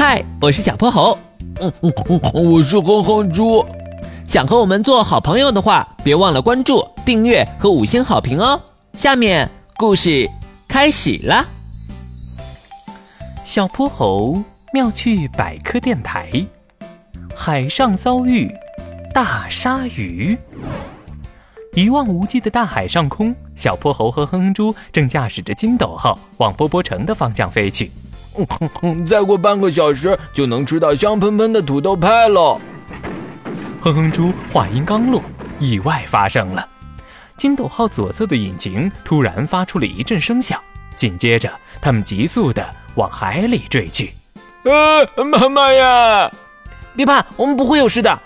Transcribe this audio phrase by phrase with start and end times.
[0.00, 1.18] 嗨，我是小泼猴。
[1.60, 3.66] 嗯嗯嗯，我是哼哼猪。
[4.28, 8.60] 想和我们做好朋友的话，别忘了关注、订阅和五星好评哦。
[8.92, 10.30] 下面故事
[10.68, 11.44] 开始啦。
[13.42, 14.40] 小泼猴
[14.72, 16.46] 妙趣百科电台，
[17.34, 18.48] 海上遭遇
[19.12, 20.38] 大鲨鱼。
[21.74, 27.90] 一望无际的大海上空，小泼猴和哼哼猪正驾驶着金斗号往波波城的方向飞去。
[29.06, 32.60] 再过半个小时就能吃到香喷喷的土豆派了。
[33.80, 35.22] 哼哼猪话音刚落，
[35.58, 36.68] 意外发生了。
[37.36, 40.60] 金斗号左侧的引擎突然发出了一阵声响，
[40.96, 41.50] 紧接着
[41.80, 44.12] 他们急速的往海里坠去。
[44.64, 46.30] 呃，妈妈呀！
[46.96, 48.18] 别怕，我们不会有事的。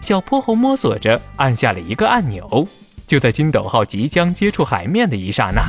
[0.00, 2.66] 小泼猴摸索着按下了一个按钮，
[3.06, 5.62] 就在金斗号即将接触海面的一刹那，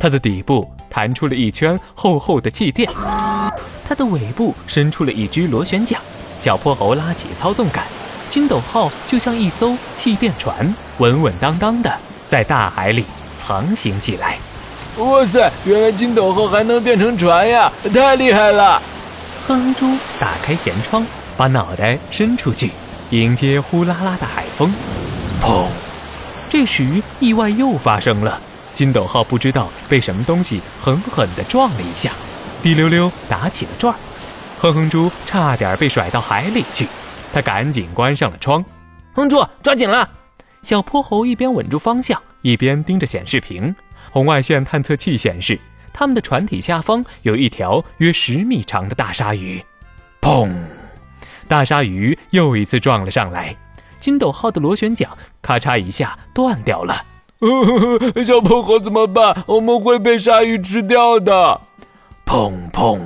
[0.00, 0.73] 它的底部。
[0.94, 2.88] 弹出了一圈厚厚的气垫，
[3.88, 6.00] 它的尾部伸出了一只螺旋桨。
[6.38, 7.82] 小泼猴拉起操纵杆，
[8.30, 11.92] 金斗号就像一艘气垫船，稳稳当当的
[12.30, 13.04] 在大海里
[13.44, 14.38] 航行起来。
[14.98, 17.72] 哇塞，原来金斗号还能变成船呀！
[17.92, 18.80] 太厉害了！
[19.48, 21.04] 哼哼猪打开舷窗，
[21.36, 22.70] 把脑袋伸出去，
[23.10, 24.72] 迎接呼啦啦的海风。
[25.42, 25.64] 砰！
[26.48, 28.40] 这时意外又发生了。
[28.74, 32.10] 金斗号不知道被什么东西狠狠地撞了一下，
[32.62, 33.98] 滴溜溜打起了转儿。
[34.58, 36.88] 哼哼猪差点被甩到海里去，
[37.32, 38.64] 他赶紧关上了窗。
[39.14, 40.08] 哼猪，抓紧了！
[40.62, 43.74] 小泼猴一边稳住方向，一边盯着显示屏。
[44.10, 45.58] 红外线探测器显示，
[45.92, 49.62] 他们的船体下方有一条约十米长的大鲨鱼。
[50.20, 50.52] 砰！
[51.46, 53.54] 大鲨鱼又一次撞了上来，
[54.00, 55.08] 金斗号的螺旋桨
[55.42, 57.04] 咔嚓一下断掉了。
[58.24, 59.44] 小泼猴怎么办？
[59.46, 61.60] 我们会被鲨鱼吃掉的！
[62.24, 62.98] 砰砰！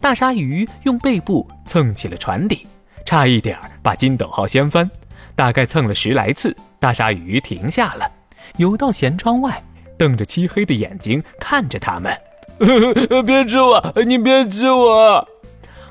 [0.00, 2.66] 大鲨鱼用背部蹭起了船底，
[3.06, 4.90] 差一点把金斗号掀翻。
[5.34, 8.10] 大概蹭了十来次，大鲨鱼停下了，
[8.56, 9.62] 游到舷窗外，
[9.96, 12.14] 瞪着漆黑的眼睛看着他们。
[13.24, 13.92] 别吃我！
[14.04, 15.28] 你别吃我！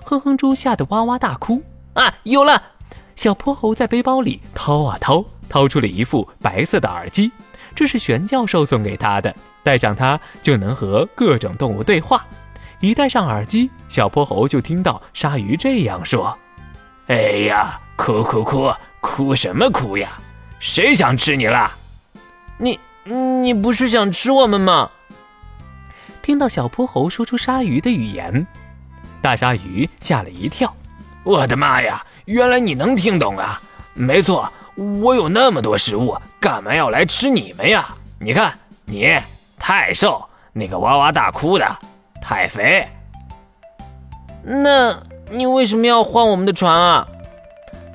[0.03, 1.61] 哼哼猪吓得哇哇大哭。
[1.93, 2.61] 啊，有了！
[3.15, 5.25] 小泼猴在背包里掏啊掏。
[5.51, 7.29] 掏出了一副白色的耳机，
[7.75, 12.25] 这是玄教授送给他的，戴上它就能和各种动物对话。
[12.79, 16.39] 一戴上耳机，小泼猴就听到鲨鱼这样说
[17.07, 17.15] ：“哎
[17.49, 20.09] 呀，哭哭哭，哭什么哭呀？
[20.61, 21.75] 谁想吃你啦？
[22.57, 24.89] 你你不是想吃我们吗？”
[26.23, 28.47] 听到小泼猴说出鲨鱼的语言，
[29.21, 30.73] 大鲨鱼吓了一跳
[31.23, 33.61] ：“我的妈呀，原来你能听懂啊！
[33.93, 37.89] 没错。”我有那么多食物，干嘛要来吃你们呀？
[38.19, 39.19] 你看你
[39.59, 40.23] 太瘦，
[40.53, 41.65] 那个哇哇大哭的
[42.21, 42.87] 太肥。
[44.43, 44.97] 那
[45.29, 47.07] 你为什么要换我们的船啊？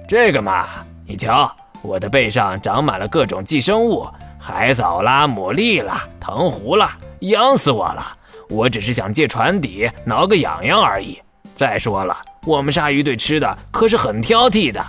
[0.09, 0.66] 这个嘛，
[1.06, 1.50] 你瞧，
[1.82, 4.06] 我的背上长满了各种寄生物，
[4.38, 8.16] 海藻啦、牡蛎啦、藤壶啦，痒死我了。
[8.48, 11.20] 我只是想借船底挠个痒痒而已。
[11.56, 14.84] 再说了，我们鲨鱼对吃的可是很挑剔的。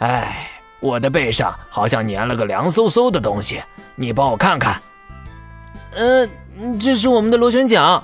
[0.00, 0.48] 哎。
[0.82, 3.62] 我的背上好像粘了个凉飕飕的东西，
[3.94, 4.82] 你帮我看看。
[5.94, 6.28] 呃，
[6.80, 8.02] 这是我们的螺旋桨。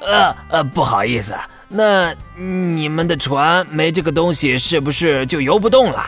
[0.00, 1.34] 呃呃，不好意思，
[1.68, 6.04] 那你们的船没这个东西，是不是就游不动了？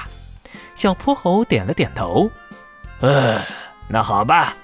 [0.74, 2.28] 小泼猴点了点头。
[3.00, 3.40] 呃，
[3.88, 4.56] 那好吧。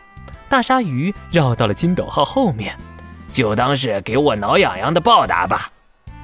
[0.49, 2.77] 大鲨鱼绕到了金斗号后面，
[3.31, 5.71] 就当是给我挠痒痒的报答吧。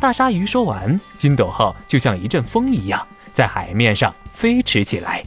[0.00, 3.06] 大鲨鱼说完，金斗号就像一阵风一样。
[3.32, 5.22] 在海面上飞驰起来。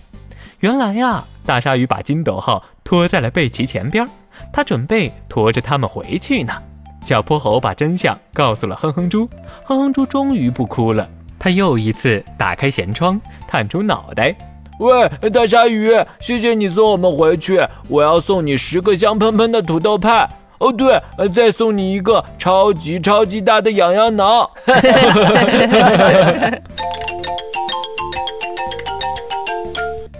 [0.61, 4.09] 原来呀，大鲨鱼把金斗号拖在了贝奇前边，
[4.51, 6.51] 他准备驮着他们回去呢。
[7.03, 9.29] 小泼猴把真相告诉了哼哼猪，
[9.65, 11.07] 哼哼猪终于不哭了。
[11.37, 14.35] 他又一次打开舷窗，探出脑袋
[14.79, 20.27] ：“喂，大鲨鱼，谢谢你送我们回去，我要送你十个香喷喷的土豆派。
[20.57, 20.99] 哦，对，
[21.29, 24.49] 再送你一个超级超级大的痒痒挠。”